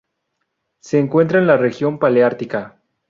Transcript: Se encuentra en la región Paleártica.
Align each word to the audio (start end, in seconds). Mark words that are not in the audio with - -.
Se 0.79 0.97
encuentra 0.97 1.37
en 1.37 1.45
la 1.45 1.57
región 1.57 1.99
Paleártica. 1.99 2.79